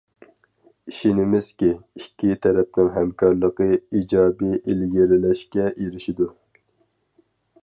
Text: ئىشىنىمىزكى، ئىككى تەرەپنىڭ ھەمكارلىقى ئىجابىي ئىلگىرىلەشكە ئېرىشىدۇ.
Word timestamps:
ئىشىنىمىزكى، 0.91 1.69
ئىككى 2.01 2.39
تەرەپنىڭ 2.47 2.91
ھەمكارلىقى 2.97 3.69
ئىجابىي 3.77 4.59
ئىلگىرىلەشكە 4.65 5.71
ئېرىشىدۇ. 5.75 6.35